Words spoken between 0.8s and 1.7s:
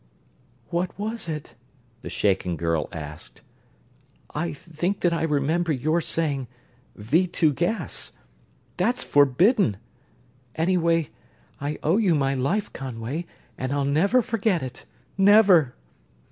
was it?"